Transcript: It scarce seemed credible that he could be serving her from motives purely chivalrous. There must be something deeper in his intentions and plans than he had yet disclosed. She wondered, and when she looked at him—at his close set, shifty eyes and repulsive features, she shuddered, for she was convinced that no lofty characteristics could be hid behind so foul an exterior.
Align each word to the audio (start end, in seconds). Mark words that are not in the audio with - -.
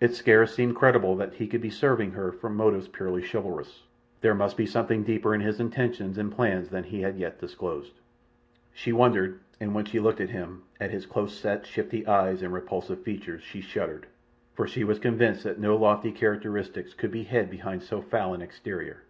It 0.00 0.14
scarce 0.14 0.54
seemed 0.54 0.74
credible 0.74 1.14
that 1.16 1.34
he 1.34 1.46
could 1.46 1.60
be 1.60 1.68
serving 1.68 2.12
her 2.12 2.32
from 2.32 2.56
motives 2.56 2.88
purely 2.88 3.20
chivalrous. 3.22 3.82
There 4.22 4.34
must 4.34 4.56
be 4.56 4.64
something 4.64 5.02
deeper 5.02 5.34
in 5.34 5.42
his 5.42 5.60
intentions 5.60 6.16
and 6.16 6.32
plans 6.32 6.70
than 6.70 6.84
he 6.84 7.02
had 7.02 7.18
yet 7.18 7.38
disclosed. 7.38 7.92
She 8.72 8.90
wondered, 8.90 9.38
and 9.60 9.74
when 9.74 9.84
she 9.84 10.00
looked 10.00 10.22
at 10.22 10.30
him—at 10.30 10.90
his 10.90 11.04
close 11.04 11.38
set, 11.38 11.66
shifty 11.66 12.06
eyes 12.06 12.40
and 12.40 12.54
repulsive 12.54 13.02
features, 13.02 13.42
she 13.42 13.60
shuddered, 13.60 14.06
for 14.54 14.66
she 14.66 14.82
was 14.82 14.98
convinced 14.98 15.44
that 15.44 15.58
no 15.60 15.76
lofty 15.76 16.10
characteristics 16.10 16.94
could 16.94 17.10
be 17.10 17.24
hid 17.24 17.50
behind 17.50 17.82
so 17.82 18.00
foul 18.00 18.32
an 18.32 18.40
exterior. 18.40 19.02